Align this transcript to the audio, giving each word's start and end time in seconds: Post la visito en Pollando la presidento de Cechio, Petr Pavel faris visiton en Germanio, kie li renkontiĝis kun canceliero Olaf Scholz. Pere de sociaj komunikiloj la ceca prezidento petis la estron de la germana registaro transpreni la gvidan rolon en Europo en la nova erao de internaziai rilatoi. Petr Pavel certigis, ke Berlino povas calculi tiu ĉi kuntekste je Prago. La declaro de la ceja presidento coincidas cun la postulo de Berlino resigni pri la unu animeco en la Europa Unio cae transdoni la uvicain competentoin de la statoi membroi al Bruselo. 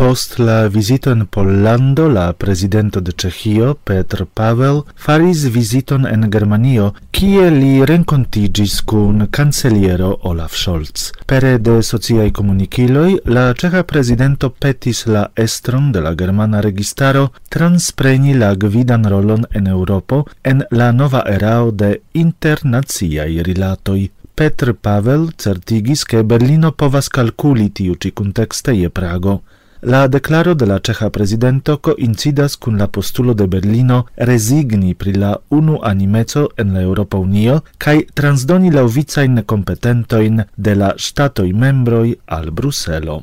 Post 0.00 0.38
la 0.38 0.66
visito 0.66 1.10
en 1.10 1.26
Pollando 1.26 2.08
la 2.08 2.32
presidento 2.32 3.02
de 3.02 3.12
Cechio, 3.12 3.74
Petr 3.84 4.24
Pavel 4.24 4.80
faris 4.96 5.42
visiton 5.52 6.06
en 6.08 6.24
Germanio, 6.32 6.86
kie 7.12 7.50
li 7.52 7.84
renkontiĝis 7.84 8.78
kun 8.88 9.26
canceliero 9.28 10.14
Olaf 10.30 10.56
Scholz. 10.56 11.10
Pere 11.28 11.58
de 11.58 11.74
sociaj 11.90 12.30
komunikiloj 12.38 13.18
la 13.36 13.44
ceca 13.52 13.84
prezidento 13.92 14.48
petis 14.48 15.04
la 15.04 15.26
estron 15.36 15.92
de 15.92 16.00
la 16.00 16.14
germana 16.16 16.64
registaro 16.64 17.28
transpreni 17.50 18.32
la 18.32 18.54
gvidan 18.54 19.04
rolon 19.04 19.44
en 19.52 19.68
Europo 19.68 20.24
en 20.42 20.64
la 20.70 20.92
nova 20.92 21.26
erao 21.28 21.70
de 21.70 21.98
internaziai 22.14 23.42
rilatoi. 23.42 24.08
Petr 24.34 24.72
Pavel 24.72 25.28
certigis, 25.36 26.08
ke 26.08 26.24
Berlino 26.24 26.72
povas 26.72 27.12
calculi 27.12 27.68
tiu 27.68 28.00
ĉi 28.00 28.16
kuntekste 28.16 28.80
je 28.80 28.88
Prago. 28.88 29.42
La 29.82 30.08
declaro 30.08 30.54
de 30.54 30.66
la 30.66 30.78
ceja 30.84 31.08
presidento 31.08 31.78
coincidas 31.80 32.56
cun 32.60 32.76
la 32.76 32.86
postulo 32.92 33.32
de 33.32 33.46
Berlino 33.46 34.02
resigni 34.16 34.92
pri 34.94 35.14
la 35.14 35.30
unu 35.48 35.78
animeco 35.82 36.50
en 36.58 36.74
la 36.74 36.82
Europa 36.82 37.16
Unio 37.16 37.62
cae 37.78 38.04
transdoni 38.12 38.70
la 38.70 38.84
uvicain 38.84 39.42
competentoin 39.46 40.44
de 40.56 40.74
la 40.74 40.92
statoi 40.98 41.54
membroi 41.54 42.18
al 42.26 42.50
Bruselo. 42.50 43.22